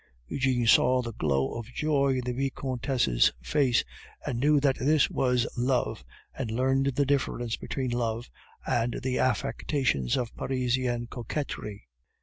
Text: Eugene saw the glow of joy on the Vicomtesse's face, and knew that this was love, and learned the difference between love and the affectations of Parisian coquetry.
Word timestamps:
Eugene 0.27 0.65
saw 0.65 0.99
the 1.03 1.13
glow 1.13 1.53
of 1.59 1.67
joy 1.67 2.13
on 2.15 2.21
the 2.21 2.33
Vicomtesse's 2.33 3.31
face, 3.39 3.83
and 4.25 4.39
knew 4.39 4.59
that 4.59 4.79
this 4.79 5.11
was 5.11 5.45
love, 5.55 6.03
and 6.33 6.49
learned 6.49 6.87
the 6.95 7.05
difference 7.05 7.55
between 7.55 7.91
love 7.91 8.27
and 8.65 8.99
the 9.03 9.19
affectations 9.19 10.17
of 10.17 10.35
Parisian 10.35 11.05
coquetry. 11.05 11.87